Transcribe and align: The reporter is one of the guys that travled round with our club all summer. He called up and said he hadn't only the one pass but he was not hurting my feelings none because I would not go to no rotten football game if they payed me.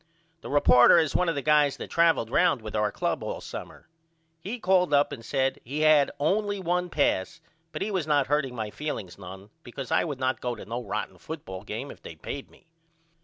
The 0.41 0.49
reporter 0.49 0.97
is 0.97 1.15
one 1.15 1.29
of 1.29 1.35
the 1.35 1.43
guys 1.43 1.77
that 1.77 1.91
travled 1.91 2.31
round 2.31 2.63
with 2.63 2.75
our 2.75 2.91
club 2.91 3.21
all 3.21 3.39
summer. 3.39 3.87
He 4.39 4.57
called 4.57 4.95
up 4.95 5.11
and 5.11 5.23
said 5.23 5.59
he 5.63 5.81
hadn't 5.81 6.15
only 6.19 6.57
the 6.57 6.63
one 6.63 6.89
pass 6.89 7.39
but 7.71 7.83
he 7.83 7.91
was 7.91 8.07
not 8.07 8.25
hurting 8.25 8.55
my 8.55 8.71
feelings 8.71 9.19
none 9.19 9.51
because 9.61 9.91
I 9.91 10.03
would 10.03 10.19
not 10.19 10.41
go 10.41 10.55
to 10.55 10.65
no 10.65 10.81
rotten 10.83 11.19
football 11.19 11.61
game 11.63 11.91
if 11.91 12.01
they 12.01 12.15
payed 12.15 12.49
me. 12.49 12.65